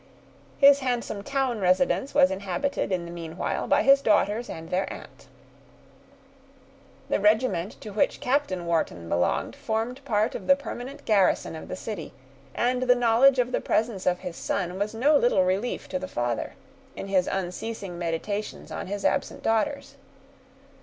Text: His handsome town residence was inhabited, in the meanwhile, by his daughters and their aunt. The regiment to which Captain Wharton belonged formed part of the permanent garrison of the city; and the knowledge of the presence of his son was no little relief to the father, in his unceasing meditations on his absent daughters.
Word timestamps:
His 0.57 0.79
handsome 0.79 1.21
town 1.21 1.59
residence 1.59 2.15
was 2.15 2.31
inhabited, 2.31 2.91
in 2.91 3.05
the 3.05 3.11
meanwhile, 3.11 3.67
by 3.67 3.83
his 3.83 4.01
daughters 4.01 4.49
and 4.49 4.71
their 4.71 4.91
aunt. 4.91 5.27
The 7.07 7.19
regiment 7.19 7.73
to 7.81 7.91
which 7.91 8.19
Captain 8.19 8.65
Wharton 8.65 9.07
belonged 9.09 9.55
formed 9.55 10.03
part 10.03 10.33
of 10.33 10.47
the 10.47 10.55
permanent 10.55 11.05
garrison 11.05 11.55
of 11.55 11.67
the 11.67 11.75
city; 11.75 12.13
and 12.55 12.81
the 12.81 12.95
knowledge 12.95 13.37
of 13.37 13.51
the 13.51 13.61
presence 13.61 14.07
of 14.07 14.21
his 14.21 14.35
son 14.35 14.79
was 14.79 14.95
no 14.95 15.15
little 15.15 15.43
relief 15.45 15.87
to 15.89 15.99
the 15.99 16.07
father, 16.07 16.53
in 16.95 17.07
his 17.07 17.27
unceasing 17.31 17.99
meditations 17.99 18.71
on 18.71 18.87
his 18.87 19.05
absent 19.05 19.43
daughters. 19.43 19.97